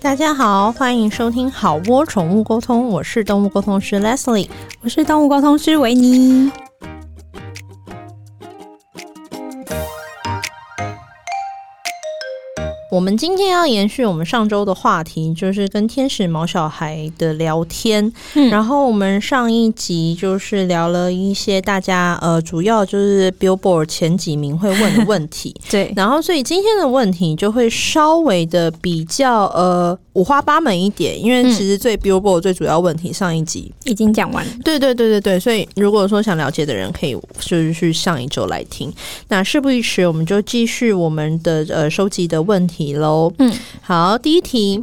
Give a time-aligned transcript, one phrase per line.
[0.00, 4.48] 大家好，欢迎收听好窝宠物沟通，我是动物沟通师 Leslie，
[4.80, 6.52] 我是动物沟通师维尼。
[12.98, 18.12] 我们今天要延续我们上周的话题，就是跟天使毛小孩的聊天。
[18.34, 25.54] 嗯，然后我们上一集就是聊了一些大家呃，主要就是 Billboard 前几名会问的问题。
[25.70, 29.96] 对，然后所以今天的问题就会稍微的比较呃。
[30.14, 34.50] 五花八门一点，因为其实最 Billboard 最主要问题上一集已经讲完了。
[34.64, 38.92] 对对对对对，所以如果说想了解的人，可以就是去上一周来听。
[39.28, 43.32] 那事不宜迟，我们就继续我们的呃收集的问题喽。
[43.38, 43.52] 嗯，
[43.82, 44.82] 好，第一题。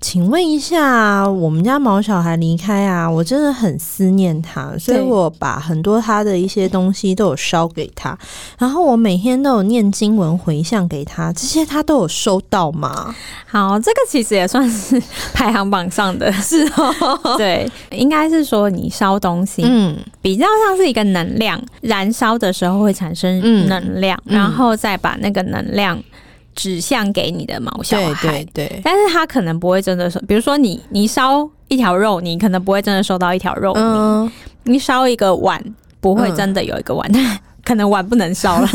[0.00, 8.18] 请问一下，我们家毛小孩离开啊，我真的很思念他，所以我把很多他的一些东西都有烧给他，
[8.58, 13.14] 然后我每天都有念经文回向给他，这些他都有收到吗？
[13.46, 15.00] 好，这个其实也算是
[15.32, 17.36] 排行榜上的，是哦。
[17.36, 25.96] 对，应该是说你烧东西，嗯，比较像是一个能量，燃烧的时候会产生能量，嗯，然后再把那个能量。
[26.54, 34.30] 指向给你的毛小孩，对对对，但是他可能不会真的收，比如说你你烧一条肉，你可能不会真的收到一条肉，嗯，
[34.64, 35.62] 你烧一个碗，
[36.00, 37.10] 不会真的有一个碗。
[37.14, 38.68] 嗯 可能碗不能烧了，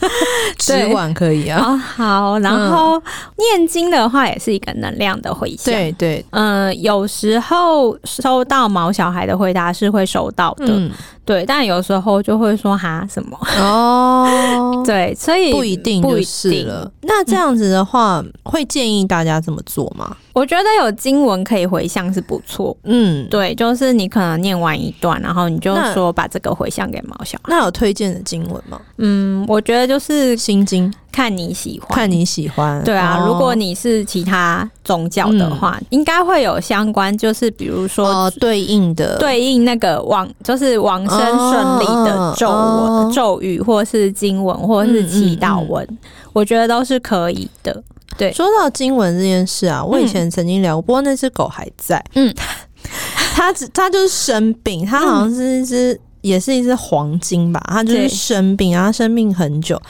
[0.60, 1.58] 纸碗可以啊。
[1.58, 3.02] 哦，好，然后
[3.38, 5.72] 念经的话也是一个能量的回响。
[5.72, 10.90] 对对，嗯、呃，有时候收到毛小孩的回答是会收到的，嗯、
[11.26, 16.90] 对，但有时候就会说哈什么 哦，对，所以不一定就是了。
[17.02, 20.16] 那这样子的话，嗯、会建议大家这么做吗？
[20.32, 27.44] 我觉得有经文可以回向是不错，嗯，对，就是你可能念完一段，然后你就说把这个回向给毛小孩。
[27.48, 28.80] 那有推荐的经文吗？
[28.98, 32.82] 嗯，我觉得就是心经，看你喜欢，看你喜欢。
[32.84, 39.16] 对啊，哦、如果你是其他宗教的话，嗯、应该会有相关，就是比如说、哦、对应的。
[39.18, 47.82] 对应那个往就是往生顺利的咒文、哦、咒语，或是经文，或是祈祷文，嗯嗯嗯我觉得都是可以的。
[48.18, 52.02] 对，说到经文这件事啊，我以前曾经聊过，不过那只狗还在。
[52.14, 52.34] 嗯，
[53.34, 59.80] 它只它就是生病，它好像是一只、嗯、也是一只黄金吧，它就是生病，然后生病很久，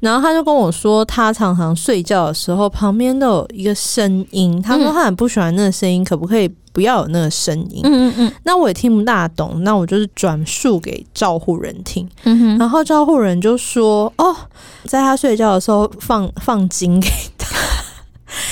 [0.00, 7.82] 然后他就跟我说，他常常睡觉的时候旁边都有一个声音，他说他很不喜欢那个声音，可不可以不要有那个声音？
[7.84, 14.34] 嗯嗯嗯，那我也听不大懂，那我就是转述给照护人听，嗯，然后照护人就说，哦，
[14.84, 17.46] 在他睡觉的时候放放金给他。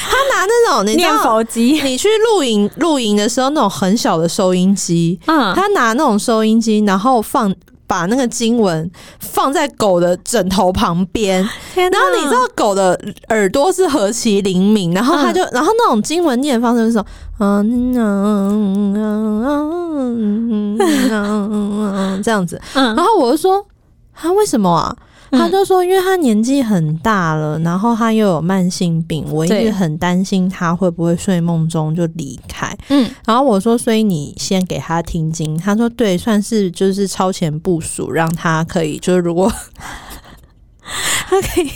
[0.02, 7.54] 他拿那种你念佛机，你去露营露营的时候那种很小的收音机，嗯，他拿那种收音机，然后放
[7.86, 11.42] 把那个经文放在狗的枕头旁边，
[11.74, 12.98] 然后你知道狗的
[13.28, 17.04] 耳朵是何其灵敏，然后他就然后那种经文念的方式是说
[17.40, 23.66] 嗯嗯嗯嗯这样子，然后我就说
[24.14, 24.94] 他为什么啊？
[25.30, 32.76] 他就说，因为他年纪很大了，然后他又有慢性病，我一直很担心他会不会睡梦中就离开。
[32.88, 35.56] 嗯，然后我说，所以你先给他听经。
[35.56, 39.50] 他说，对，算是就是超前部署，让他可以，就是如果
[41.28, 41.70] 他可以。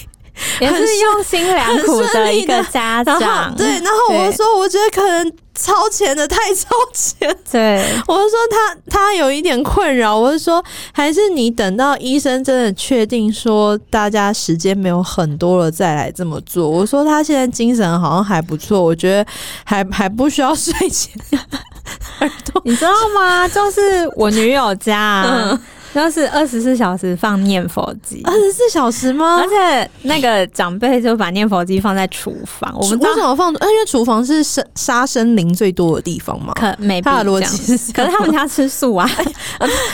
[0.61, 3.67] 也是用心良苦的一个家长，对。
[3.67, 7.85] 然后我就说，我觉得可能超前的太超前，对。
[8.07, 16.69] 我就说他他有一点困扰，我就说还是你等到医生真的确定说大家时间没有很多了再来这么做。
[16.69, 19.27] 我说他现在精神好像还不错，我觉得
[19.65, 21.13] 还还不需要睡前
[22.21, 23.47] 耳朵，你知道吗？
[23.49, 23.81] 就是
[24.17, 25.23] 我女友家。
[25.27, 25.61] 嗯
[25.95, 29.41] 就是二十四小时放念佛机，二十四小时吗？
[29.41, 32.75] 而且那个长辈就把念佛机放在厨房。
[32.77, 33.53] 我们为什么放？
[33.53, 36.53] 因为厨房是生杀生灵最多的地方嘛。
[36.55, 37.53] 可没必要这样。
[37.95, 39.09] 可是他们家吃素啊，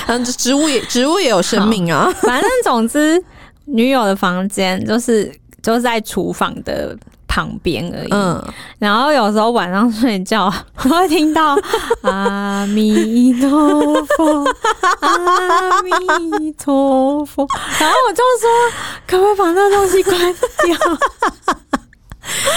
[0.06, 2.10] 嗯 植物也植物也有生命啊。
[2.22, 3.22] 反正总之，
[3.66, 5.30] 女友的房间就是
[5.62, 6.96] 就是在厨房的。
[7.30, 8.42] 旁边而已，嗯，
[8.80, 11.56] 然后有时候晚上睡觉， 我会听到
[12.02, 14.44] 阿弥陀佛，
[15.00, 17.46] 阿弥陀佛，
[17.78, 18.50] 然后我就说，
[19.06, 20.16] 可不可以把那东西关
[20.66, 20.76] 掉？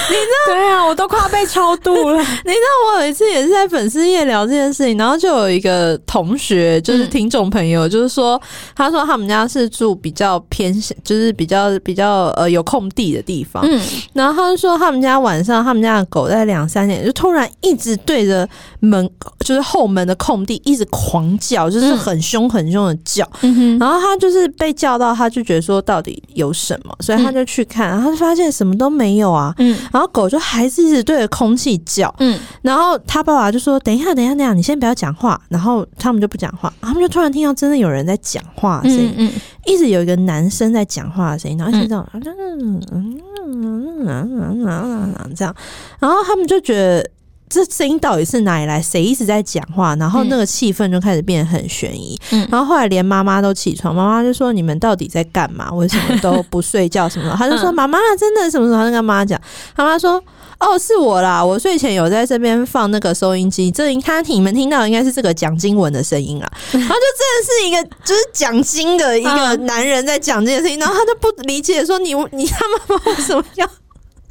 [0.09, 0.53] 你知道？
[0.53, 2.17] 对啊，我都快要被超度了。
[2.45, 8.39] 你知道，我有一次也是在粉丝夜聊这件事情，然后就有一个同学，就是听众朋友，就是说，
[8.75, 10.73] 他说他们家是住比较偏，
[11.03, 13.63] 就是比较比较呃有空地的地方。
[13.65, 13.81] 嗯，
[14.13, 18.47] 然后他就说他们家晚上，他们家的狗在两三点就突然一直对着
[18.79, 19.09] 门，
[19.43, 23.29] 就是后门的空地一直狂叫，就是很凶很凶的叫。
[23.41, 29.53] 嗯、然后他就是被叫到，他就觉得说到底有什么，所以他就去看，然后他就发现什么都没有啊。
[29.57, 32.13] 嗯，然后狗就还是一直对着空气叫。
[32.19, 39.31] 嗯，然后他爸爸就说：“等一下，等一下，等一下，你先不要讲话。”然后他们就不讲话，他们就突然听到真的有人在讲话声音，嗯，
[39.65, 45.55] 一直有一个男生在讲话的声音，然后一直这样，嗯嗯嗯嗯嗯嗯这样，
[45.99, 47.09] 然后他们就觉得。
[47.53, 48.81] 这声音到底是哪里来？
[48.81, 49.95] 谁一直在讲话？
[49.97, 52.19] 然后那个气氛就开始变得很悬疑。
[52.31, 55.71] 嗯，然后后来连妈妈都起床，妈妈就说：“你们到底在干嘛？
[55.71, 57.07] 为什么都不睡觉？
[57.07, 59.39] 什么的？”他就说：“妈妈真的什么什么？”他就跟妈妈讲，
[59.75, 60.19] 妈妈说
[60.59, 73.69] ：“哦，是我啦，我睡前有在这边放那个收音机，这应他你们听到的应该是这个讲经文的声音啊。”然后就真的是一个就是讲经的一个 男人在讲这件事情，然后他就不理解说：“你你他妈妈为什么要？”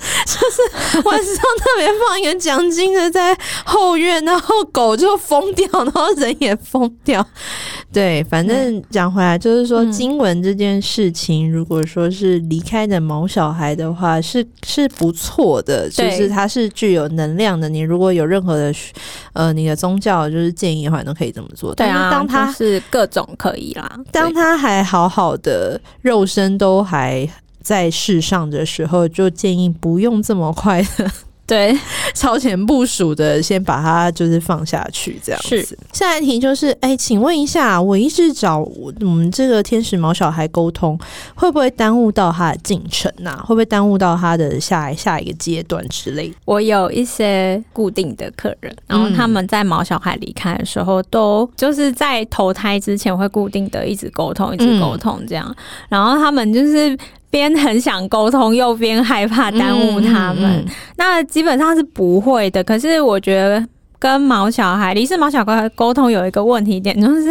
[0.26, 7.24] 就是晚上特别放一个奖金的在后院，然后狗就疯掉， 然后人也疯掉。
[7.92, 17.68] 对，反正讲回来就是说，经文这件事情，如果说是离开的毛小孩的话，是是不错的，就是它是具有能量的。
[17.68, 18.74] 你如果有任何的
[19.34, 21.74] 呃，你的宗教就是建议的话，你都可以这么做。
[21.74, 27.28] 对啊，当它是各种可以啦，当他还好好的肉身都还。
[27.62, 31.10] 在世上的时候，就建议不用这么快的，
[31.44, 31.76] 对，
[32.14, 35.60] 超前部署的，先把它就是放下去，这样子。
[35.62, 40.98] 是下一题就是，哎、欸，请问一下，我一直找我们这个天使毛小孩沟通，
[41.34, 43.44] 会不会耽误到他的进程呐、啊？
[43.44, 46.32] 会不会耽误到他的下下一个阶段之类？
[46.46, 55.56] 我有一些固定的客人，然后他们在毛小孩离开的时候，都就是在投胎之前会固定的一直沟通，一直沟通这样，嗯、
[55.90, 56.96] 然后他们就是。
[57.32, 62.62] 边很想沟通，又边害怕耽误他们，嗯嗯嗯，那基本上是不会的。
[62.62, 63.66] 可是我觉得。
[64.02, 67.28] 跟毛小孩离世毛小孩沟通有一个问题点，就是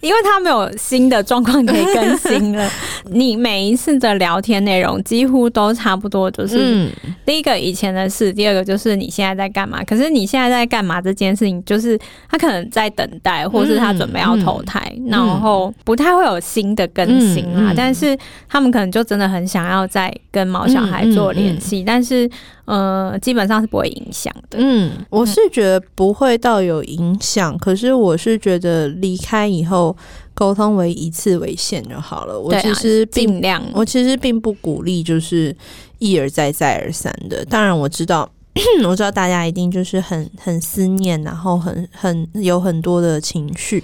[0.00, 2.66] 因为他没有新的状况可以更新了。
[3.12, 6.88] 你每一次的聊天内容几乎都差不多，就是
[7.26, 9.84] 第一个以前的事，第二个就是你现在在干嘛。
[9.84, 11.98] 可是你现在在干嘛这件事情，就是
[12.30, 17.74] 他可能在等待，或是他准备要投胎，然后不太会有新的更新啊。
[17.76, 18.16] 但是
[18.48, 22.30] 他们可能就真的很想要再跟毛小孩做联系，但是。
[22.66, 24.58] 呃，基本上是不会影响的。
[24.60, 29.96] 嗯，我是觉得不会到有影响，可是我是觉得离开以后
[30.32, 32.38] 沟通为一次为限就好了。
[32.38, 35.54] 我其实尽量，我其实并不鼓励就是
[35.98, 37.44] 一而再再而三的。
[37.44, 38.30] 当然我知道。
[38.86, 43.82] 我知道大家一定就是很很思念，然后很很有很多的情绪，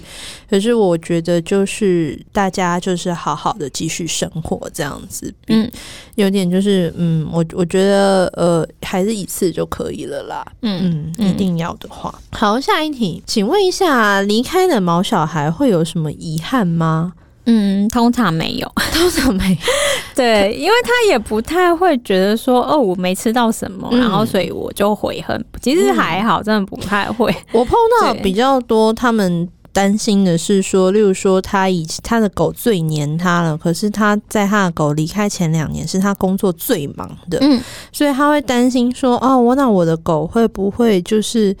[0.49, 5.69] 可是我觉得就是大家就是好好的继续生活这样子，嗯，
[6.15, 17.13] 有点就是嗯，我我觉得呃还是一次就可以了啦，嗯嗯，一定要的话，好，下一题，请问一下，离开的毛小孩会有什么遗憾吗？
[17.45, 19.57] 嗯，通常没有，通常没有。
[20.15, 25.43] 对，因为他也不太会觉得说，哦，我没吃到什么，嗯、然后所以我就悔恨。
[25.61, 27.35] 其实还好，真的不太会。
[27.51, 37.59] 我碰到比较多，他们担心的是说，例如说他以他的狗最黏他了，可是他在他的狗离开前两年是他工作最忙的，嗯，
[37.91, 41.55] 所以他会担心说，哦，我那我的狗会不会就是。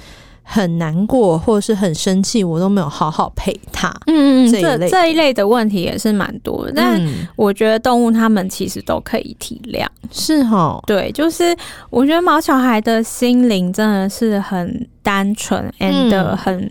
[0.53, 3.87] 很难过，或者是很生气，我都没有好好陪他。
[4.07, 6.73] 嗯嗯，这这一类的问题也是蛮多的。
[6.75, 7.01] 但
[7.37, 10.77] 我觉得动物他们其实都可以体谅，是哈。
[10.85, 11.55] 对，就是
[11.89, 16.69] 我觉得毛小孩的心灵真的是很单纯，and 很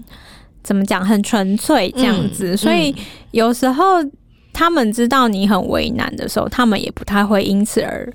[0.62, 2.54] 怎么讲，很纯粹这样子。
[2.54, 2.94] 所以
[3.30, 3.84] 有时候。
[4.60, 8.12] 他们知道你很为难的时候，他们也不太会因此而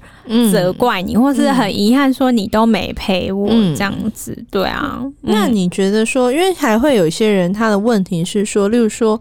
[0.52, 4.32] 责怪你，嗯、或是很遗憾说你都没陪我这样子。
[4.38, 9.20] 嗯、对啊，那你觉得说，因为还会有一些人，他的问题是说，例如说。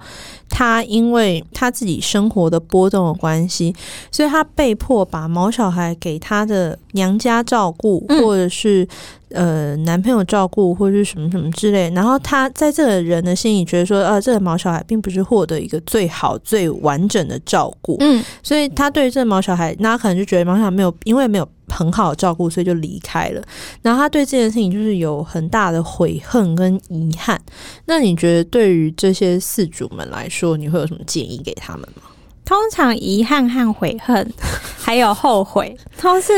[0.57, 3.75] 他因为他自己生活的波动的关系，
[4.13, 8.87] 所以他被迫把毛小孩给他的娘家照顾，或者是
[9.35, 11.91] 呃男朋友照顾，或者是什么什么之类。
[11.91, 17.97] 然后他在这个人的心里觉得说，呃，这个毛小孩并不是获得一个最好、最完整的照顾。
[18.01, 21.47] 嗯，所以他对这个毛小孩，那他可能就觉得毛小孩没有，因为没有。
[21.67, 23.43] 很好的照顾，所以就离开了。
[23.83, 27.41] 然后他对这件事情就是有很大的悔恨跟遗憾。
[27.87, 32.03] 那你觉得对于这些饲主们来说，你会有什么建议给他们吗？
[32.45, 34.31] 通常遗憾和悔恨
[34.79, 36.33] 还有后悔 都是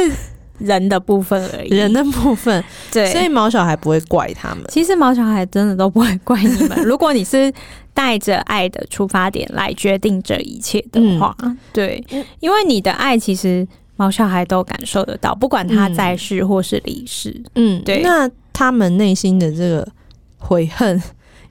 [0.58, 2.62] 人的部分而已，人的部分。
[2.92, 4.64] 对，所以毛小孩不会怪他们。
[4.68, 6.76] 其实毛小孩真的都不会怪你们。
[6.84, 7.52] 如果你是
[7.94, 12.04] 带着爱的出发点来决定这一切的话，嗯、对，
[12.40, 13.66] 因为你的爱其实。
[13.98, 17.34] 毛小孩都感受得到，不管他在世或是离世。
[17.54, 18.02] 嗯，对。
[18.02, 19.88] 那他们内心的这个
[20.36, 21.02] 悔恨、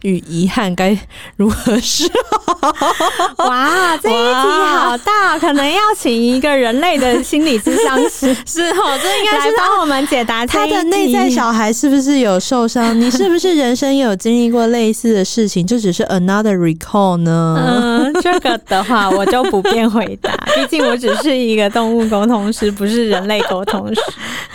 [0.05, 0.95] 与遗憾该
[1.35, 2.71] 如何是好？
[3.47, 12.99] 哇，这一题好大，可能要请一个人类的心理咨商师 是哦，这应该是帮我们解答他的内在小孩是不是有受伤？
[12.99, 15.65] 你 是不是人生有经历过类似的事情？
[15.65, 17.55] 这只是 another recall 呢？
[17.59, 24.01] 嗯，这个的话我就不便回答， 毕竟我只是一个动物沟通师，不是人类沟通师。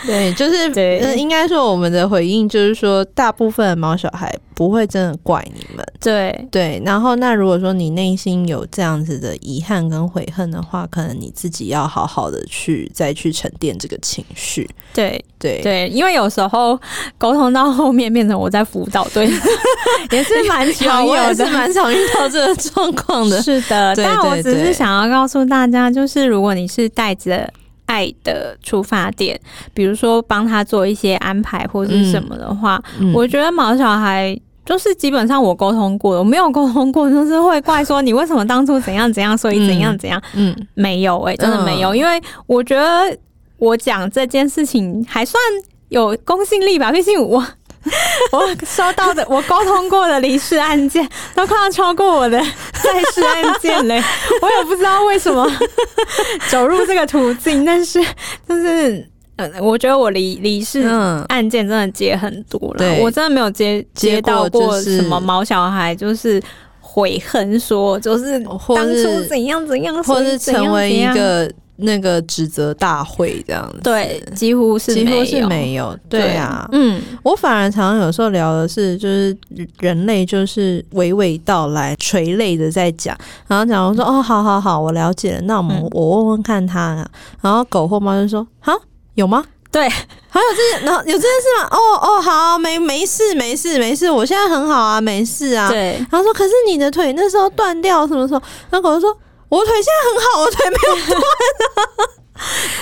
[0.05, 5.83] 对，就是对，应该说我们的回应就是说，大部分的毛小孩不会真的怪你们。
[5.99, 14.69] 对对，然后那如果说你内心有这样子的遗憾跟悔恨的话，可能你自己要好好的去再去沉淀这个情绪。
[14.93, 16.79] 对对对，因为有时候
[17.17, 19.27] 沟通到后面变成我在辅导，对，
[20.11, 23.41] 也是蛮常有的，是蛮常遇到这个状况的。
[23.41, 27.51] 是的，但我只是想要告诉大家，就是如果你是带着。
[27.87, 29.37] 爱的出发点，
[29.73, 43.17] 比如说帮他做一些安排或者是什么的话，嗯嗯、我觉得毛小孩就是基本上我沟通过，我没有沟通过，就是会怪说你为什么当初怎样怎样，所以怎样怎样，嗯，嗯没有哎、欸，真的没有，嗯、因为我觉得
[43.57, 45.41] 我讲这件事情还算
[45.89, 47.45] 有公信力吧，毕竟我。
[48.31, 51.03] 我收到的，我沟通过的离世案件
[51.33, 53.99] 都快要超过我的在世案件嘞，
[54.39, 55.51] 我也不知道为什么
[56.47, 57.99] 走入这个途径，但是
[58.47, 59.09] 就是，
[59.49, 60.81] 呃，我觉得我离离世
[61.27, 66.41] 案件真的接很多了，嗯、我真的没有接接到过什么毛小孩，就是
[66.79, 71.51] 悔恨说，就是当初怎样怎样，或是成为一个。
[71.83, 79.35] 那个指责大会这样子，对，几乎是几乎是没有，对啊，嗯，我反而常常有时候聊的是，就是
[79.79, 83.17] 人类就是娓娓道来，垂泪的在讲，
[83.47, 87.09] 然后讲我说哦，好好好，我了解了，那我们、嗯、我问问看他、啊，
[87.41, 88.71] 然后狗或猫就说哈，
[89.15, 89.43] 有吗？
[89.71, 91.67] 对，还有这些，然后有这件事吗？
[91.71, 95.69] 哦哦，好，没没事没事没事，我现在很好啊，没事啊。
[95.69, 98.41] 对，然后说可是你的腿那时候断掉什么时候？
[98.69, 99.17] 然后狗就说。
[99.51, 101.21] 我腿现在很好，我腿没有断。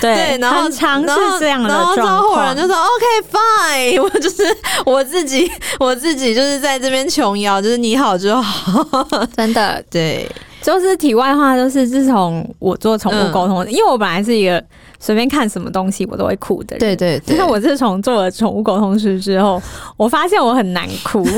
[0.00, 1.08] 对，然后尝试
[1.40, 4.44] 这样的状况，然后人就说 OK fine， 我就是
[4.86, 9.04] 我自己，我自己就是在这边琼瑶，就是你好就好，
[9.36, 9.84] 真的。
[9.90, 10.30] 对，
[10.62, 14.64] 就是题外话，就是自从我做宠物沟通，嗯、因为我本来是一个。
[15.00, 17.22] 随便看什么东西我都会哭的人，对对对。
[17.28, 19.60] 但是我自从做了宠物沟通师之后，
[19.96, 21.26] 我发现我很难哭。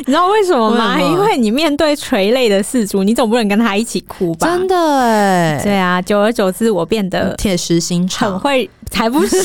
[0.00, 1.00] 你知道为什么吗？
[1.00, 4.46] 因为你面对垂泪的饲主，你总不能跟他一起哭吧？
[4.46, 5.60] 真的哎。
[5.64, 9.42] 对啊，久而久之，我变得铁石心肠，很会，才不是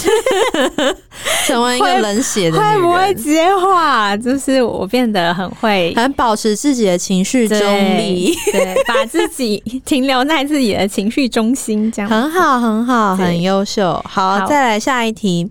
[1.48, 4.15] 成为一个冷血的会不会接话？
[4.18, 7.58] 就是我变得很会，很保持自己的情绪中
[7.98, 13.12] 立，对，把自己停留在自己的情绪中心，这样很好，很好。
[13.15, 15.50] 很优秀，好，好，再来下一题。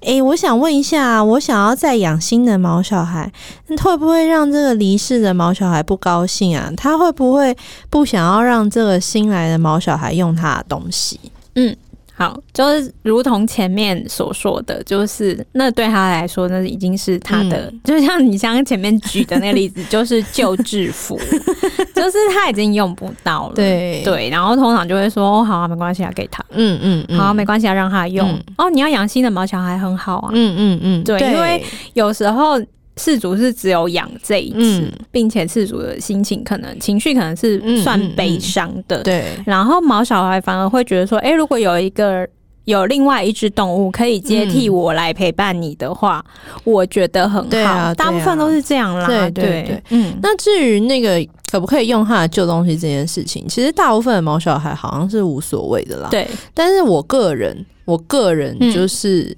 [0.00, 3.32] 诶、欸，我想问一下，我想要再养新的毛小孩，
[3.68, 6.70] 那会不会让这个离世的毛小孩不高兴啊？
[6.76, 7.56] 他会不会
[7.90, 11.18] 不想要让这个新来的毛小孩用他的东西？
[11.54, 11.76] 嗯。
[12.18, 21.20] 好，就是如同前面所说的，就是那对他来说，那已经是他的，嗯、就像你刚刚前面举的那个例子， 就是旧制服，
[21.94, 23.54] 就是他已经用不到了。
[23.54, 26.42] 对对，然后通常就会说：“哦，好啊，没关系啊，给他。
[26.52, 28.26] 嗯”嗯嗯，好、啊，没关系啊，让他用。
[28.30, 30.30] 嗯、哦，你要养新的毛小孩很好啊。
[30.32, 32.58] 嗯嗯嗯，对，对因为有时候。
[32.96, 39.24] 饲主是只有养这一只，嗯、并且饲主的心情可能情绪可能是算悲伤的，嗯嗯嗯、对。
[39.44, 42.26] 然后毛小孩反而会觉得说，哎、欸，如果有一个
[42.64, 46.24] 有另外一只动物可以接替我来陪伴你的话，
[46.54, 47.48] 嗯、我觉得很好。
[47.50, 49.06] 对啊，大部分都是这样啦。
[49.06, 50.18] 对对对，对嗯。
[50.22, 51.22] 那至于那个
[51.52, 56.08] 可不可以用他的旧东西这件事情，其实大部分的毛小孩好像是无所谓的啦。
[56.10, 56.26] 对。
[56.54, 59.36] 但是我个人，我个人就是。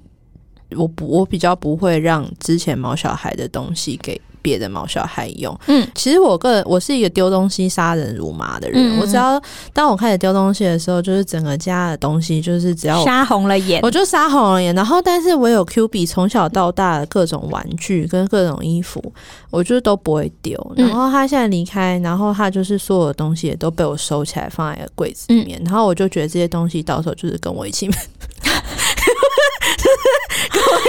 [0.71, 5.59] 嗯我不，我比较不会让之前毛小孩的东西给别的毛小孩用。
[5.65, 8.99] 嗯，其实我个人，我是一个丢东西杀人如麻的人。
[8.99, 9.41] 我只要
[9.73, 14.73] 当我开始丢东西的时候，就是整个家的东西，就是只要杀红了眼，我就杀红了眼。
[14.75, 19.01] 然后，但是我有 Q 币，从小到大的各种玩具跟各种衣服，
[19.49, 20.55] 我就都不会丢。
[20.77, 25.59] 然后他现在离开，然后他就是所有的东西也都被我收起来放在柜子里面。
[25.59, 27.89] 嗯、然后我就觉得这些东西到时候就是跟我一起。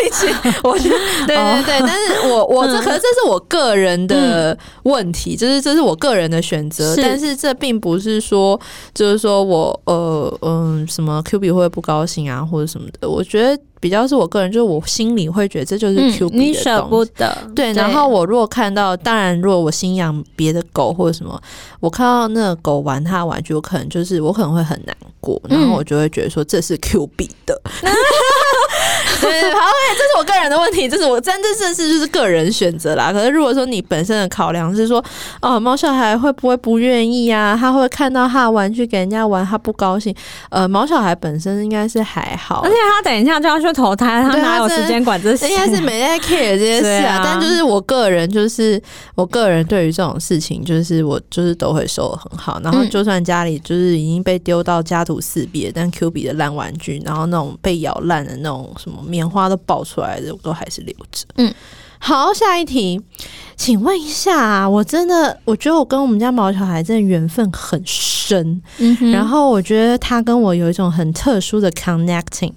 [0.07, 0.27] 一起，
[0.65, 8.59] 我觉得对对对，但是我我这可能这是我个人的问题，就是这是我个人的选择，但是这并不是说
[8.95, 17.37] 就是说我呃嗯什么 Q 币会不高兴啊或者什么的，我觉得比较是我个人，就是我心里会觉得这就是 Q 币的东西，你舍不得。
[17.55, 21.41] 对，然后我如果看到，当然如果我新养别的狗或者什么，
[21.81, 27.59] 我看到那个狗玩它的玩具，我可能就是我可能会很难过，然后我就会觉得说这是 Q 币的。
[27.81, 27.91] 对
[29.21, 33.13] 好，OK，这是我个人的问题，这是我真真正是就是个人选择啦。
[33.13, 35.05] 可是如果说你本身的考量是说，
[35.41, 37.57] 哦，毛小孩会不会不愿意啊？
[37.59, 40.15] 他会看到他的玩具给人家玩，他不高兴。
[40.51, 45.49] 呃，毛小孩本身应该是还好，而且他等一下就要去投胎，他哪有时间管这些？
[45.49, 47.17] 应该是没在 care 这些事啊。
[47.21, 48.81] 啊但就是我个人，就是
[49.15, 52.61] 我个人对于这种事情，就是我就是都会收的很好。
[52.63, 61.27] 然后就算家里就是已经被丢到家徒四壁，但 Q 比的烂玩具，然后那种被咬烂的那种什么棉花都爆出来的，我都还是留着。
[61.37, 61.53] 嗯，
[61.99, 62.99] 好，下一题，
[63.57, 72.53] 请问一下啊，我真的我觉得我跟我们家毛小孩真的缘分很深，嗯哼，然后我觉得他跟我有一种很特殊的 connecting，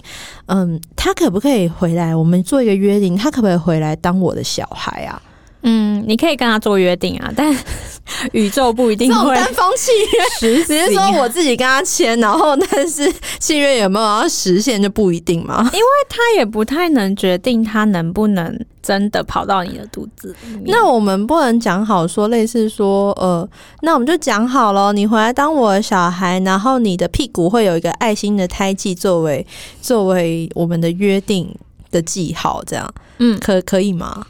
[0.45, 2.15] 嗯，他可不可以回来？
[2.15, 5.22] 我们做一个约定，他可不可以回来当我的小孩啊？
[5.63, 7.55] 嗯，你可以跟他做约定啊，但
[8.34, 15.60] 宇宙不一定会单方契约，只是说我自己跟他签，然后但是契约有没有要实现就不一定嘛。
[15.74, 20.63] 因为他也不太能决定他能不能真的跑到你的肚子里面。
[20.65, 23.48] 那我们不能讲好说，类似说，呃，
[23.82, 29.46] 那我们就讲好了，你回来当我的小孩，然后你的屁股会有一个爱心的胎记作为
[29.82, 31.55] 作为我们的约定
[31.89, 34.27] 的记号，这样，嗯，可可以吗？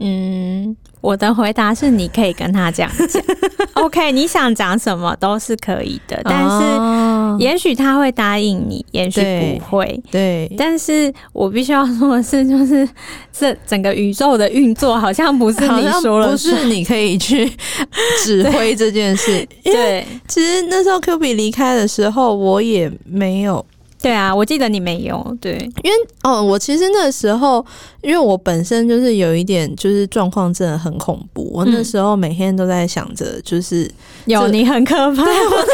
[0.00, 3.22] 嗯，我的回答是你可以跟他这样讲，
[3.84, 10.48] OK，你想讲什么都是可以的，但是也许他会答应你，也许不会，对。
[10.48, 12.88] 对，但是我必须要说的是，就是
[13.30, 17.50] 这整个宇宙的运作好像不是你说了，不是你可以去
[18.24, 19.46] 指挥这件事。
[19.62, 23.64] 对，对，其实那时候 Q 比离开的时候，我也没有。
[24.02, 27.64] 对啊，我记得你没有对，因为哦，我其实那时候，
[28.02, 33.90] 因为我本身就是有一点就是状况真的很恐怖，我那时候每天都在想着，就是
[34.24, 35.64] 有你很可怕，我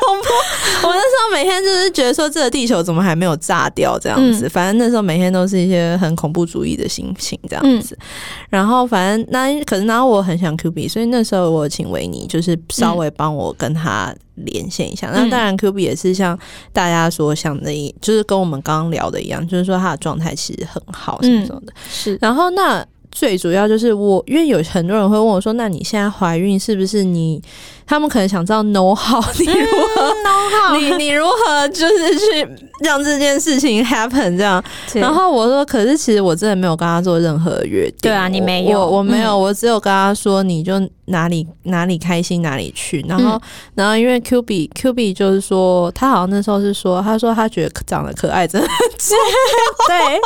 [0.00, 8.06] 恐怖，我那时候每天就是觉得说这个地球怎么还没有炸掉这样子，嗯、反正那时候每天都是一些很恐怖主义的心情这样子，嗯、
[8.50, 14.14] 然后反正那可是然后我很想 Q B，所以那时候我请维尼就是稍微帮我跟他。
[14.44, 16.38] 连线一下，那当然，Q B 也是像
[16.72, 21.72] 大家所想的，一就是跟我们刚刚聊的一样，就是说他的状态其实很好，什么什么的。
[21.90, 27.42] 是，然后那最主要就是我，因为有很多人会问我说，那你现在怀孕是不是你？
[27.88, 32.46] 他们可能想知道 know how 你如何 know how 你你如何就是去
[32.80, 34.62] 让这件事情 happen 这样，
[34.94, 37.96] 然后我说，可是其实我真的没有跟他做任何约定。
[38.02, 40.74] 对啊，你没有，我我没有，我只有跟他说，你就
[41.06, 43.04] 哪里哪里开心哪里去。
[43.08, 43.40] 然后
[43.74, 49.88] 然后因为 Q B Q B 就是说，他好像那时候是说，他说他觉得长得可爱真的很重要。
[49.88, 50.20] 对，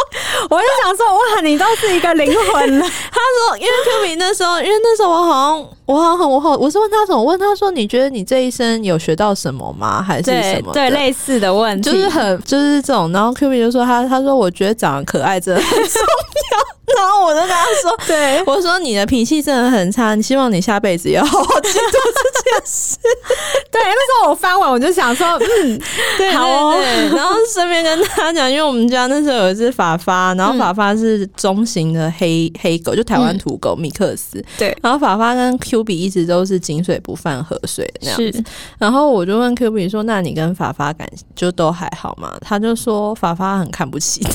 [0.51, 2.85] 我就想说，哇，你都是一个灵魂了。
[3.11, 7.18] 他说，因为 Q B 那时候，因为那时候我好像我好像我好，我是问他什么？
[7.18, 7.51] 我问他。
[7.52, 10.00] 他说：“你觉得你这一生有学到什么吗？
[10.00, 10.72] 还是什么？
[10.72, 13.12] 对，对类似的问题，就是很就是这种。
[13.12, 16.81] 然后 Q B 就说他他说我觉得长得可爱真的很重要。
[16.96, 22.96] 然后我就跟他说，对我说你的脾气真的很差，你希望你下辈子要好好记住这件事。
[23.70, 25.81] 对，那时候我翻完我就想说，嗯，
[26.16, 26.76] 对，好哦。
[27.14, 34.44] 然后顺便跟他讲，因为我们家那时候有一只法发，然后法发是中型的黑黑狗，就台湾土狗米克斯。
[34.59, 38.44] 对，然后法发跟 Q B 一直都是井水不犯。”河水那样子，
[38.78, 44.31] 然后我就问 Q B 说：“那你跟法发感就都还好吗？”他就说：“法发很看不起他。”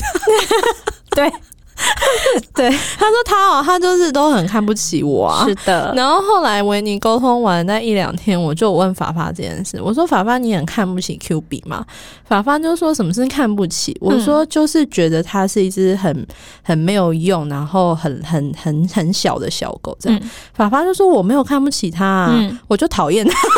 [1.16, 1.32] 对
[2.54, 5.44] 对，他说他哦，他就是都很看不起我啊。
[5.46, 5.92] 是的。
[5.96, 11.84] 然后后来维尼沟通完那一两天，我就问法法这件事，我说：“法法，你很看不起 Q B 吗？”
[12.26, 13.96] 法法就说什么是看不起？
[14.00, 16.26] 我说就是觉得它是一只很
[16.62, 20.18] 很没有用，然后很很很很小的小狗这样。
[20.22, 23.48] 嗯、法发就说我没有看不起它、啊，嗯、我就讨厌它。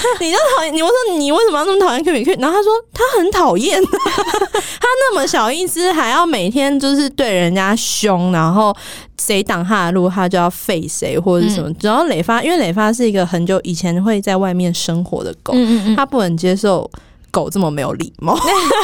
[0.20, 2.36] 你就讨厌你，我说你为什么要那么讨厌 Q 比 Q？
[2.38, 3.90] 然后他说他很讨厌， 他
[4.82, 8.74] 那么小一只，还要每天就是对人家凶，然后
[9.20, 11.70] 谁挡他的路，他就要废谁或者什么。
[11.80, 15.54] 然后磊发，因为磊发是一个很久以前会在外面生活的狗，
[15.96, 16.88] 他不能接受
[17.30, 18.38] 狗这么没有礼貌。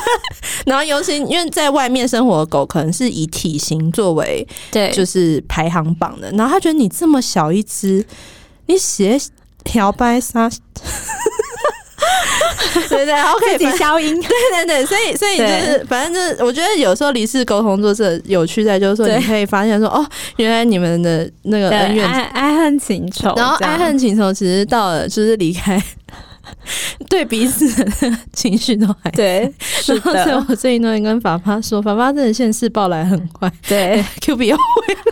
[0.67, 6.31] 然后尤其因为在外面生活的狗，可能是以体型作为对，就是排行榜的。
[6.33, 8.05] 然后他觉得你这么小一只，
[8.67, 9.19] 你写。
[9.67, 10.49] 漂白沙，
[12.89, 25.83] 对对，OK，自己消音， 对对对，所以所以就是，反正就是，我觉得有时候离世沟通做这有趣在，就是说你可以发现说，哦，原来你们的那个恩怨爱爱恨情仇，然后爱恨情仇其实到了就是离开。
[27.09, 29.53] 对彼此的情绪都还对。
[29.87, 34.57] 然后，所以我最近都会跟法爸说，法爸真的现世报来很快，对， Q B 又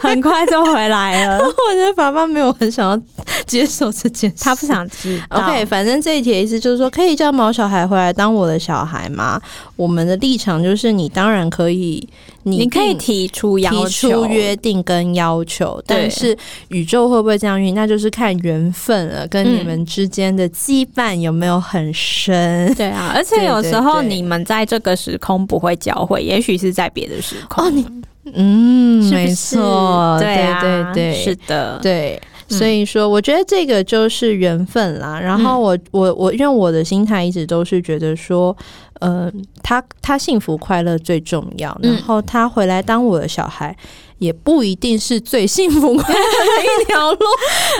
[0.00, 1.38] 很快就回来了。
[1.44, 3.00] 我觉得法爸没有很想要
[3.46, 5.38] 接受这件事，他不想知道。
[5.38, 9.40] OK，反正这一题的意思就是说，可以叫毛小孩回来当我的小孩吗？
[9.76, 12.08] 我们的立场就是，你当然可以，
[12.44, 16.36] 你，你可以提出要求、提出约定跟要求，但是
[16.68, 22.72] 宇宙会不会这样运，那就是看缘分了，跟你们之间的羁绊有没有很深。
[22.74, 27.64] 对啊，而且有时候你们在这个时空不会交汇，也许是在别的时空。
[27.64, 27.84] 哦，你
[28.32, 32.22] 嗯，是是没错，对啊，对对对，是的，对。
[32.46, 35.18] 所以说，我觉得这个就是缘分啦。
[35.18, 38.54] 然后我我我，因为我的心态一直都是觉得说，
[39.00, 39.32] 呃，
[39.62, 41.76] 他他幸福快乐最重要。
[41.82, 43.74] 然后他回来当我的小孩。
[44.18, 47.18] 也不一定是最幸福快乐的 一条路，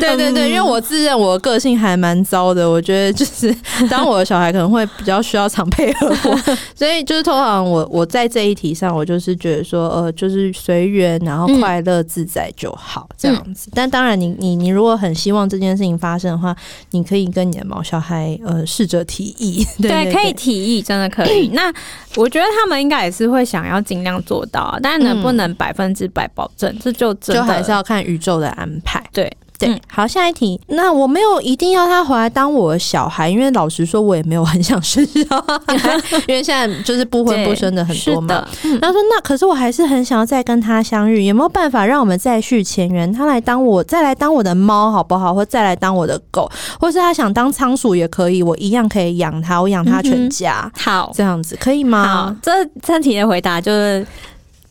[0.01, 3.55] 对对对，因为我自认我个性还蛮糟的，我觉得就是
[3.89, 13.71] 当我的小孩可能会比较需要常配合我， 所以就是通常我我在这一题上，我就是觉得说，呃，就是随缘，然后快乐自在就好这样子。
[13.73, 16.55] 但当然你，你你你如果很希望这件事情发生的话，
[16.91, 21.49] 你可以跟你的毛小孩呃试着提议，对，可以提议，真的可以。
[21.55, 21.73] 那
[22.17, 26.24] 我觉得他们应该也是会想要尽量做到，但能不能百分之百？
[26.35, 29.03] 保证，这就就还是要看宇宙的安排。
[29.13, 29.31] 对。
[29.57, 30.61] 对，好，下一题。
[30.67, 35.77] 那我没有一定要他回来当我的小孩，因为老实说，我也没有很想生小孩，
[36.27, 38.47] 因为现在就是不婚不生的很多嘛。
[38.83, 43.11] 他说，那可是我还是很想要再跟他相遇，有没有办法让我们再续前缘？
[43.13, 45.33] 他来当我，再来当我的猫，好不好？
[45.33, 50.69] 或再来当我的狗，或是他想当仓鼠也可以，我一样可以养他，我养他全家。
[50.75, 52.05] 嗯、好，这样子可以吗？
[52.05, 52.51] 好，这
[52.83, 54.05] 这题的回答就是。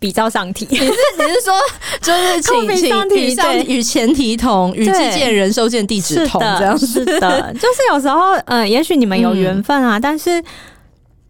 [0.04, 1.54] 比照上题，你是你是说
[2.02, 6.86] 就是请请上题上与前提同，与寄件人收件地址同，这样子。
[6.86, 10.44] 是的， 就是有时候，嗯，也许你们有缘分啊，嗯、但是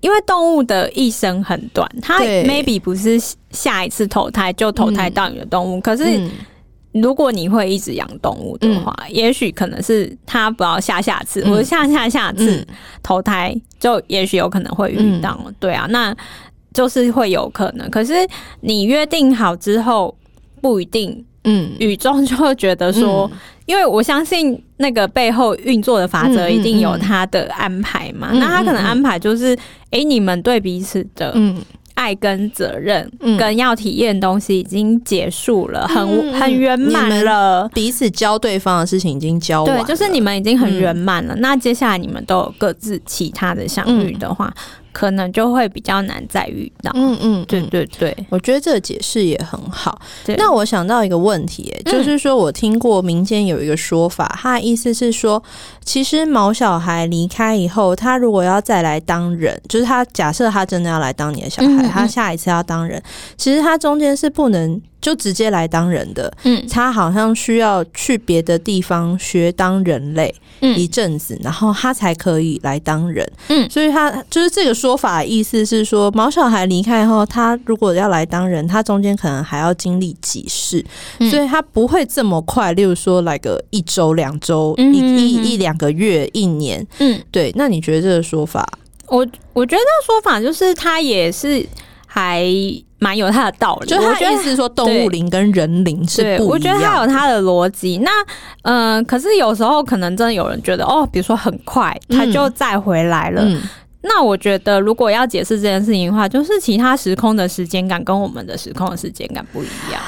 [0.02, 6.20] 因为动物的一生很短，它 maybe 不是下一次投胎就投胎到你的动物，嗯、可是
[6.94, 12.66] 如果你会一直养动物的话，嗯、也许可能是它不要下下次，嗯、或者下下下次
[13.04, 16.16] 投胎，就也许有可能会遇到，嗯、对啊，那。
[16.74, 18.14] 就是会有可能，可是
[18.62, 20.16] 你约定好之后
[20.62, 29.54] 不一定，嗯，宇宙就会觉得说，嗯、因为我相信那个背后运作的法则一定有他的安排嘛，嗯嗯嗯、那他可能安排就是，
[29.92, 31.38] 哎、欸，你们对彼此的
[31.96, 33.08] 爱跟责任
[33.38, 44.52] 跟要体验的东西已经结束了，很很圆满了，彼此教对方的事情已经教完了，对，就是你们已经很圆满了，嗯、那接下来你们都有各自其他的相遇的话。
[44.94, 46.92] 嗯可能就会比较难再遇到。
[46.94, 50.00] 嗯嗯，对对对，我觉得这个解释也很好。
[50.38, 55.42] 那我想到一个问题、欸，就是说我听过民间有一个说法，嗯、他的意思是说，
[55.84, 63.02] 其实毛小孩离开以后，他如果要再来当人，就是他假设他真的要来当你的小孩，嗯嗯他下一次要当人，
[63.36, 64.80] 其实他中间是不能。
[65.04, 80.84] 就直接来当人的，嗯，他好像需要去别的地方学当人类一阵子，嗯、然后他才可以来当人，嗯，所以他就是这个说法的意思是说，毛小孩离开后，他如果要来当人，他中间可能还要经历几世，
[81.20, 88.66] 嗯、所以他不会这么快，例如说来个一周、两周、一一一两个月、一年，嗯，对，那你觉得这个说法？
[89.08, 91.68] 我我觉得这个说法就是他也是
[92.08, 92.50] 还。
[93.04, 96.48] 蛮有他的道理，就他意思是说，动物灵跟人灵是不一样。
[96.48, 97.98] 我觉得他有他的逻辑。
[97.98, 98.10] 那
[98.62, 103.42] 嗯、呃，可是有时候可能真的有人觉得，哦，比如说很快他就再回来了。
[103.44, 103.62] 嗯、
[104.04, 110.02] 那我觉得如果要解释这件事情的话，就是其他时空的时间感跟我们的时空的时间感不一样。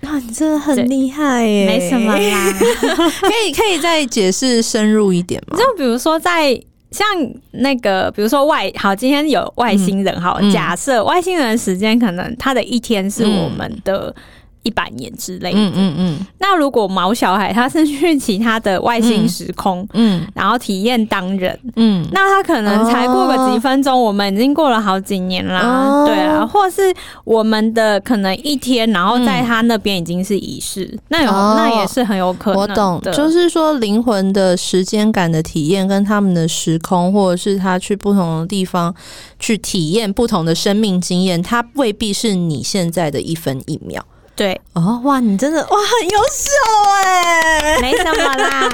[0.00, 1.66] 那你真的很厉害耶！
[1.66, 2.52] 没什么啦，
[3.22, 5.56] 可以可以再解释深入一点吗？
[5.56, 6.60] 就比如说在。
[6.92, 7.06] 像
[7.52, 14.14] 那个，比如说外好，今天有外星人，好，假设外星人时间可能他的一天是我们的。
[14.62, 16.26] 一百年之类的，嗯嗯嗯。
[16.38, 26.94] 那如果毛小孩他是去其他的外星时空，嗯，然后体验当人，嗯，那他可能才过个几分钟，我们已经过了好几年啦，对啊，或是
[27.24, 32.60] 我们的可能一天，然后在他那边已经是一世，那有那也是很有可能。
[32.60, 38.94] 我懂，就是说灵魂的时间感的体验，跟他们的时空，或者是他去不同的地方
[39.38, 44.04] 去体验不同的生命经验，它未必是你现在的一分一秒。
[44.42, 46.50] 对哦，哇，你真的哇很优秀
[47.04, 48.68] 哎，没什什么啦？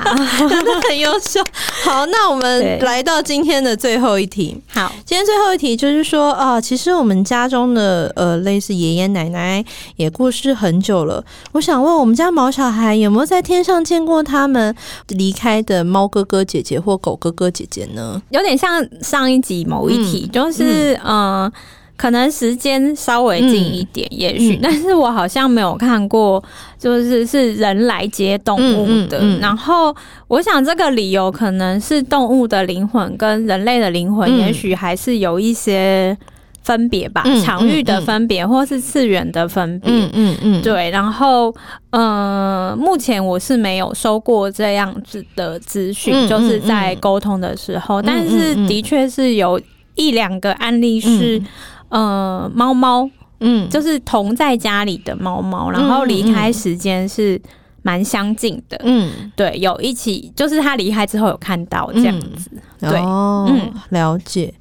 [0.49, 1.45] 真 的很优秀。
[1.85, 4.59] 好，那我们来到今天的最后一题。
[4.69, 9.63] 好，今天最后一题就是说啊，其实我们家中的呃，类似爷爷奶奶
[9.97, 11.23] 也过世很久了。
[11.53, 14.75] 我想问，我们家毛小孩有没有在天上见过他们
[15.09, 18.23] 离开的猫哥哥姐姐或狗哥哥姐姐呢？
[18.31, 21.43] 有点像上一集某一题，嗯、就是嗯。
[21.43, 21.53] 呃
[21.99, 26.43] 可能时间稍微近一点，嗯、也许，但是我好像没有看过，
[26.79, 29.21] 就是是人来接动物的。
[29.41, 29.93] 然后，
[30.29, 36.17] 我想这个理由可能是动物的灵魂跟人类的灵魂，也许还是有一些
[36.63, 39.91] 分别吧，嗯、场域的分别，或是次元的分别。
[39.93, 40.91] 嗯嗯嗯，对。
[40.91, 41.53] 然后，
[41.91, 49.61] 嗯、呃，目前我是没有收过这样子的资讯，嗯、就是在沟通的时候，嗯、但是的确是有
[49.97, 51.43] 一两个案例是。
[51.89, 53.09] 呃，猫猫，
[53.41, 57.41] 嗯，就是同在家里的猫猫，然后离开时间是
[57.83, 64.53] 蛮相近的，嗯，对，有一起，就是他离开之后有看到这样子，嗯、对，哦，嗯，了解。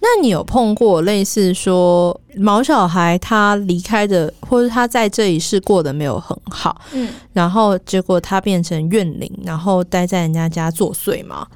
[0.00, 11.46] 那你有碰过类似说毛小孩他离开的，或者他在这一世过得没有很好，嗯，然后结果他变成怨灵，然后待在人家家作祟吗？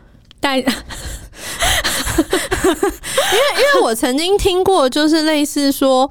[0.40, 0.64] 待。
[2.68, 6.10] 因为，因为我曾经听过，就是类似说，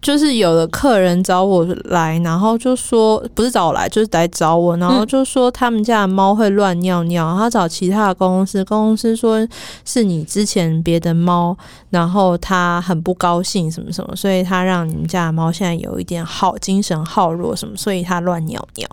[0.00, 9.46] 就是有的客人找我来，然后就说不是找我来，就是来找我，然后就说他们家的猫会乱尿尿，他找其他的公司，公司说
[9.84, 11.56] 是你之前别的猫，
[11.90, 18.88] 然后他很不高兴什么什么，所以他让你们家的猫现在有一点好精神耗弱什么，所以他乱尿尿。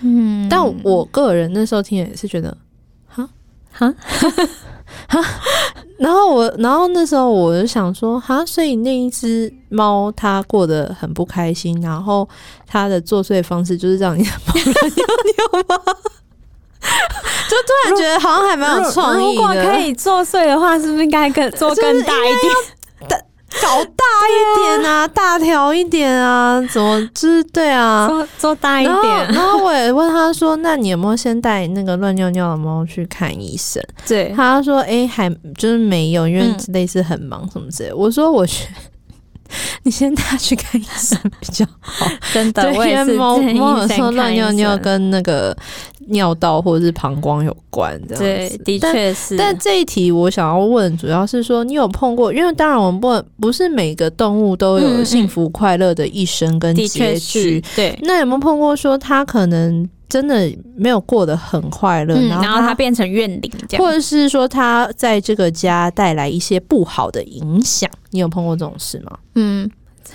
[0.00, 2.56] 嗯，但我个人那时候听也是觉得，
[3.08, 3.28] 哈
[3.72, 3.94] 哈。
[5.08, 5.20] 哈，
[5.98, 12.28] 然后我，然后那时候我就想说，哈，所以那一只猫它过得很不开心，然后
[12.66, 15.06] 它的作祟方式就是让你的猫乱尿
[15.36, 15.82] 尿吗？
[17.48, 19.42] 就突然觉得好像还蛮有创意的。
[19.42, 22.32] 如果可以作祟的话，是不是应该更做更大一
[23.08, 23.24] 点？
[23.62, 29.32] 搞大一点啊，啊大条一点啊，怎么就是对啊，做做大一点。
[29.32, 37.94] 然后我也问他说：“那你有没有先带那个乱尿尿的猫去看医生？”对，他说：“哎、欸，还就是没有，因为类似很忙什么之类的。
[37.94, 38.66] 嗯”我说：“我去。”
[39.86, 42.72] 你先带他去看医生 比较好，真的。
[42.72, 45.56] 因为猫猫有时候乱尿尿跟那个
[46.08, 48.58] 尿道或者是膀胱有关，这样子。
[48.58, 49.36] 对，的确是。
[49.36, 52.34] 但这一题我想要问，主要是说你有碰过？
[52.34, 57.62] 因为当然我们不不是每个动物都有幸福快乐的一生跟结局。
[57.76, 57.96] 对。
[58.02, 59.88] 那有没有碰过说它可能？
[60.08, 69.18] 真的没有过得很快乐，嗯，然后他变成怨灵，或者是说他在这个家带来一些不好的影响，你有碰过这种事吗？
[69.34, 69.68] 嗯，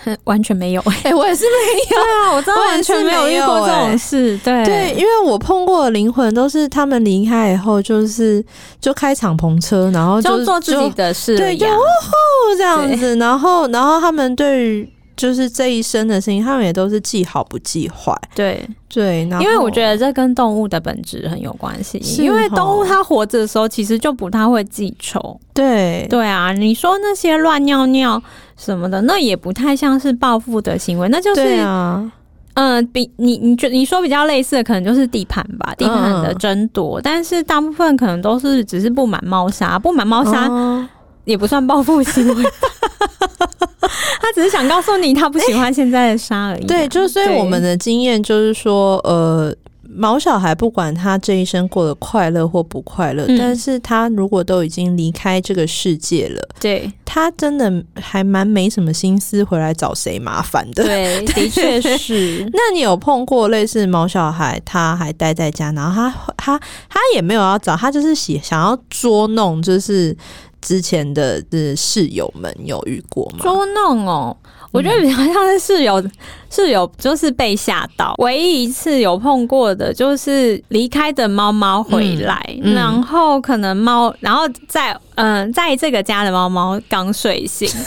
[0.26, 0.82] 完全没有。
[0.82, 2.02] 哎、欸，我也是没有。
[2.02, 4.38] 对啊，我真的完全没有遇过这种事。
[4.44, 8.44] 对对，因为我碰过的灵魂都是他们离开以后，就是
[8.80, 14.90] 就开敞篷车，然后就，就做自己的事，对，就哦吼这样子，然后然后他们对于。
[15.16, 18.16] 就是这一生的事情，他们也都是记好不记坏。
[18.34, 21.98] 对对，因为我觉得这跟动物的本质很有关系。
[22.18, 25.40] 因为动物它活着的时候，其实就不太会记仇。
[25.54, 28.22] 对对啊，你说那些乱尿尿
[28.58, 32.12] 什么的，那也不太像是报复的行为，那就是啊，
[32.56, 37.00] 嗯、呃，比你你觉你说比较类似的，可能就是地盘吧，地盘的争夺。
[37.00, 40.48] 嗯、但是大部分可能都是只是不满猫砂，不满猫砂。
[40.50, 40.90] 嗯
[41.32, 42.44] 也不算报复行为，
[44.22, 46.66] 他只是想告诉你他不喜欢现在的沙而已。
[46.66, 49.56] 对，就所以我们的经验就是说，呃，
[49.94, 60.84] 毛小孩不管他这一生过得快乐或不快乐，嗯、但是他如果都已经离开这个世界了，对，他真的还蛮没什么心思回来找谁麻烦的。
[60.84, 62.46] 对， 的确是。
[62.54, 70.16] 那你有碰过类似毛小孩，他还待在家，然后他他他也没有要找，他就是想想要捉弄，就是。
[70.62, 73.40] 之前的是室友们有遇过吗？
[73.42, 74.36] 捉弄哦，
[74.72, 76.12] 我觉得比较像是室友，嗯、
[76.50, 78.14] 室友就是被吓到。
[78.20, 87.82] 唯一一次有碰过的，就是离开的猫猫回来，嗯嗯、然后可能猫，然后在嗯、呃，在这个家的猫猫刚睡醒， 然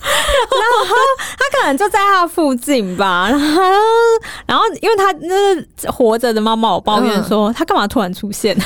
[0.00, 0.96] 后
[1.36, 3.62] 他可能就在他附近吧，然后
[4.46, 8.56] 然后因为他那是活着的猫猫，我抱怨说他干嘛突然出现。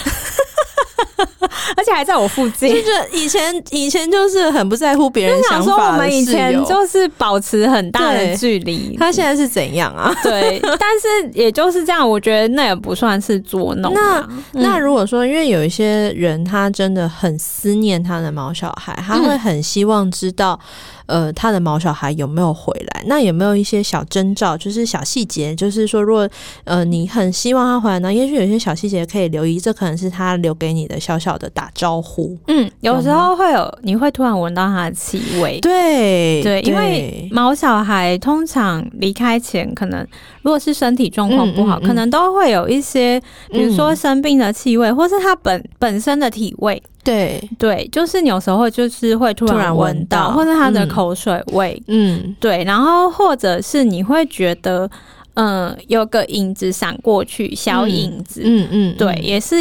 [1.76, 2.68] 而且还在我附近。
[2.68, 8.96] 就是以前以前就是很不在乎别人想法以前就是保持很大的距离。
[8.98, 10.14] 他现在是怎样啊？
[10.22, 13.92] 对，但是也就是这样，我觉得那也不算是捉弄。
[13.94, 20.58] 那、嗯、那如果说，因为有一些人他真的很思念他的毛小孩，他会很希望知道。
[21.06, 23.02] 呃，他的毛小孩有没有回来？
[23.06, 26.28] 那有没有一些小征兆，就是小细节，就是说，如果
[26.64, 32.36] 呃你很希望他回来呢，也许有些小细节可以留意，这可能是他留给你的小小的打招呼。
[32.46, 35.58] 嗯，有时候会有，你会突然闻到他的气味。
[35.60, 40.06] 对对，因为毛小孩通常离开前，可能
[40.42, 46.82] 如果是身体状况不好，嗯嗯嗯，可能都会有一些，比如说生病的气味，嗯、或是他本本身的体味。
[47.04, 47.48] 对。
[47.58, 54.90] 对，就是有时候就是会突然闻到，或者他的口水味，嗯，对，然后或者是你会觉得，
[55.34, 59.56] 嗯、呃，有个影子闪过去，小影子，嗯嗯，对，也是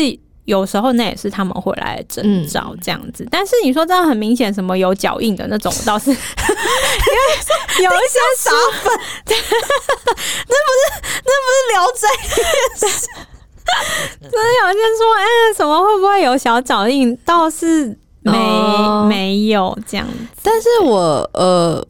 [0.45, 3.25] 有时候那也是他们回来的征兆这样子。
[3.29, 6.19] 但是你说这样很明显，什么有脚印的那种，倒是 因为
[7.83, 8.51] 有一些撒
[8.81, 8.91] 粉，
[9.25, 10.83] 那不是
[11.23, 12.07] 那不是聊斋。
[14.21, 17.17] 真的有些说，哎、欸，什么会不会有小脚印？
[17.25, 17.87] 倒是
[18.21, 20.13] 没、哦、没有这样子。
[20.41, 21.85] 但是我呃，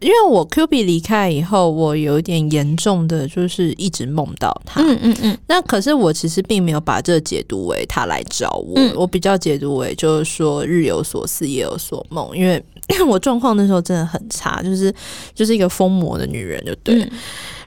[0.00, 4.80] 因为我 Q B 离开以后，我有一点严重的，就是一直梦到他。
[4.82, 5.38] 嗯嗯嗯。
[5.46, 12.36] 那可是我其实并没有把这解读为他来找我，嗯、我比较解读为就是说日有所思，夜有所梦。
[12.36, 12.62] 因为
[13.06, 14.94] 我状况那时候真的很差，就是
[15.34, 17.02] 就是一个疯魔的女人，就对。
[17.02, 17.10] 嗯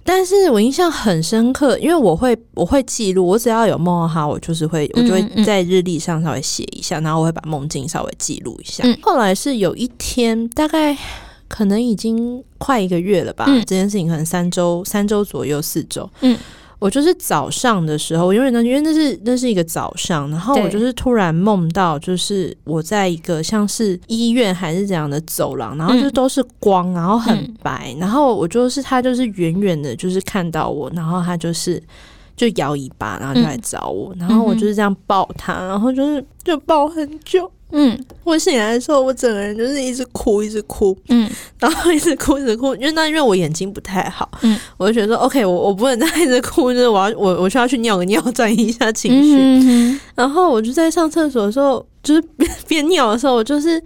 [0.03, 8.83] 但是我印象很深刻，因为我会我会记录，我只要有梦到他，我就是会我就会在日历上稍微写一下，然后我会把梦境稍微记录一下。
[9.01, 10.97] 后来是有一天，大概
[11.47, 16.38] 可能已经快一个月了吧，这件事情可能三周三周左右四周，嗯。
[16.79, 31.83] 我就是早上的时候，因为呢，因为那是那是一个早上，然后我就是突然梦到，就是我在一个像是医院还是怎样的走廊，然后就都是光，然后很白，然后我就是他就是远远的，就是看到我，然后他就是
[32.37, 37.51] 就摇尾巴，然后就来找我，然后我就是这样抱他，然后就是就抱很久。
[37.71, 41.29] 嗯，我醒来的时候，我整个人就是一直哭，一直哭，嗯，
[41.60, 49.36] 然后一直哭，一直哭，因为那因为我眼睛不太好，嗯，我就觉得说，OK，我我不能再一直哭，就是我要我我需要去尿个尿， 转移一下情绪。
[49.38, 53.82] 嗯哼，然后我就在上厕所的时候，就是边边尿的时候，我就是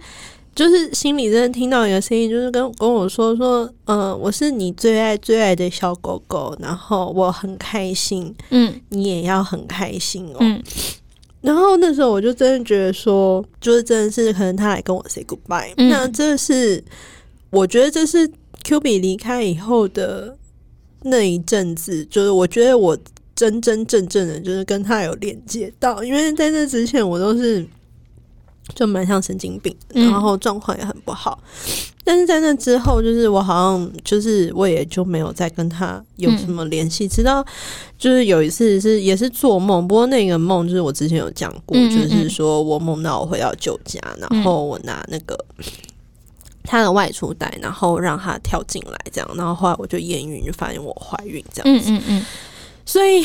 [0.54, 10.36] 就是心里真的听到一个声音，就是跟跟我说说，嗯、呃，我是你最爱最爱的小狗狗，然后我很开心，嗯，你也要很开心哦。
[10.40, 10.62] 嗯
[11.44, 15.90] 然后那时候我就真的觉得说，就是真的是可能他来跟我 say goodbye，嗯。
[15.90, 16.82] 那这是
[17.50, 18.28] 我觉得这是
[18.64, 20.36] Q 比离开以后的
[21.02, 22.98] 那一阵子，就是我觉得我
[23.36, 27.66] 真真正正的就是跟他有连接到，因为在这之前我都是。
[28.74, 31.38] 就蛮像神经病，然后状况也很不好。
[31.66, 31.70] 嗯、
[32.02, 37.44] 但是在那之后，就是我好像就是我也就没有再跟他有什么联系，嗯、直到
[37.98, 45.38] 就是有一次是也是做梦，不过那个梦就是我之前有讲过，就是说我梦到我回到旧家，然后我拿那个
[46.62, 51.90] 他的外出袋，然后让他跳进来，这样，然后后来我就验孕，就发现我怀孕，这样子。
[51.90, 52.26] 嗯嗯嗯
[52.86, 53.24] 所以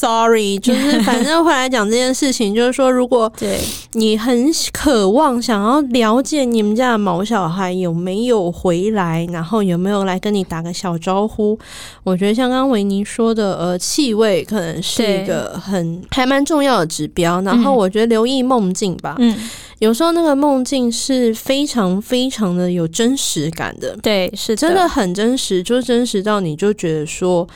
[0.00, 3.30] ，sorry， 就是反正回来讲这件事情，就是说，如果
[3.92, 11.58] 你很渴望想要了解你们家的毛小孩有没有回来，然后有没有来跟你打个小招呼，
[12.02, 17.40] 我觉得像刚刚维尼说的，呃，气味可能是一个很还蛮重要的指标。
[17.42, 19.36] 然后我觉得留意梦境吧，嗯，
[19.80, 27.46] 有时候那个梦境是非常非常的有真实感的，对，是真的很真实，就是真实到你就觉得说。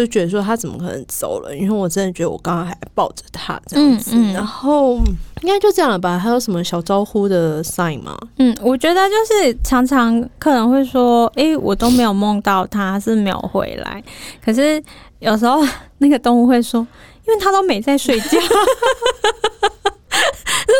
[0.00, 1.56] 就觉得说他怎么可能走了？
[1.56, 4.96] 因为我真的觉得我刚刚还抱着他这样子，嗯嗯、然后
[5.42, 6.18] 应该就这样了吧？
[6.18, 8.18] 还有什么小招呼的 sign 吗？
[8.38, 14.02] 嗯，我觉得就是常常客人会说：“诶、欸，我都没有梦到他是没有回来。”
[14.44, 14.82] 可是
[15.20, 15.60] 有时候
[15.98, 16.84] 那个动物会说
[17.26, 18.38] ：“因为他都没在睡觉。”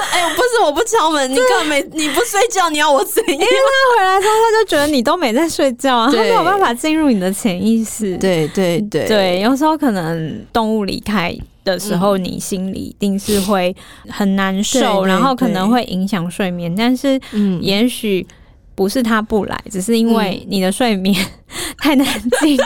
[0.12, 3.32] 哎呦，不是我不敲门，你根本没你不睡觉，你要我怎样？
[3.34, 8.16] 因为他回来之后，他就觉得你都没在睡觉啊， 他没有办法进入你的潜意识。
[8.18, 13.74] 对对对对，有时候可能动物离开的时候，你心里一定是会
[14.08, 16.74] 很难受，然后可能会影响睡眠。
[16.76, 18.26] 但是，嗯，也许
[18.74, 21.14] 不是他不来，只是因为你的睡眠
[21.78, 22.06] 太难
[22.40, 22.62] 进入。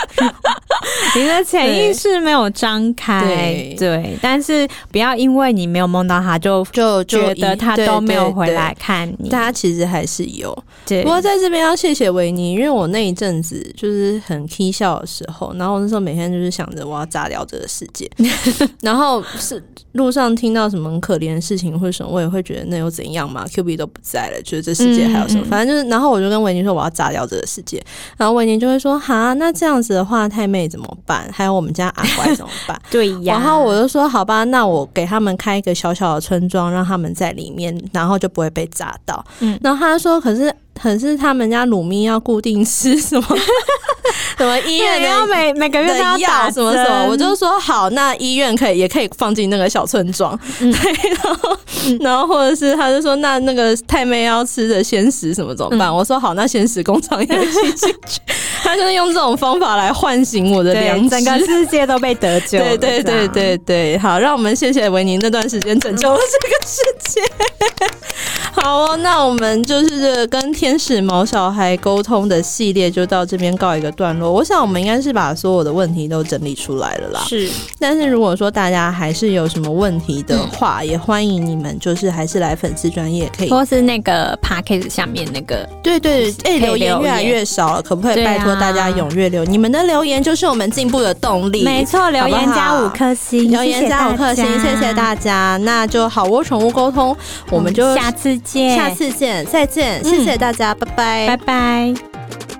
[1.16, 10.56] 你的潜意识没有张开，对，对，但是不要因为你没有梦到他就就觉得他都没有回来看你，大家其实还是有。
[10.86, 18.10] 对，不过在这边要谢谢维尼，因为我那一阵子就是很 k 笑的时候，然后我那时候每天就是想着我要炸掉这个世界，
[18.82, 25.42] 然后是路上听到什么很可怜的事情或者什么，我也会觉得那又怎样嘛？Q B 都不在了，觉得这世界还有什么？
[25.44, 27.82] 嗯、反正就是，然后我就跟维尼说我要炸掉这个世界，
[28.16, 31.28] 然后维尼就会说哈，那这样子的话，太妹怎么办？
[31.34, 32.80] 还有我们家阿乖怎么办？
[32.90, 33.34] 对呀。
[33.34, 39.24] 然后我就说好吧，那我给他们开一个小小的村庄，让他们在里面，然后就不会被炸到。
[39.40, 40.54] 嗯，然后他说可是。
[40.80, 43.26] 可是他们家鲁咪要固定吃什么？
[44.38, 47.08] 什么医院要每每个月都要打什么什么？
[47.10, 50.38] 我就说好，那医院可以也可以放进那个小村庄。
[50.60, 51.58] 嗯、对，然后
[51.98, 55.88] 然后或者是他就说那那个太妹要吃的鲜食什么怎么办？
[55.90, 58.20] 嗯、我说好，那鲜食工厂也一起进去。
[58.62, 62.58] 他就是用这种方法来唤醒我的良知，整个世界都被得救。
[62.64, 66.80] 对对对对对，好，让我们谢谢维尼那段时间拯救了这个世
[67.12, 67.20] 界。
[68.52, 74.32] 好哦，那我们就是这个跟天使毛小孩沟通的系列就到这边告一个段落。
[74.32, 77.20] 我想我们应该是把所有的问题都整理出来了啦。
[77.28, 89.44] 是，但是如果说大家还是有什么问题的话，嗯、也欢迎你们就是还是来粉丝专业可以，或是那个 p a c k a g e 下面那个，对对，哎、欸，留言越来越少了，可不可以拜托大家踊跃留？
[89.44, 91.62] 啊、你们的留言就是我们进步的动力。
[91.62, 95.56] 没错，留言加五颗星，留言加五颗星，谢谢大家。
[95.62, 97.16] 那就好窝宠物沟通，
[97.50, 98.76] 我们就下次见。
[98.76, 102.57] 下次见，再见，谢谢大家，嗯、拜拜，拜拜。